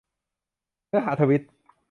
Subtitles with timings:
[0.87, 1.41] เนื้อหาทวีต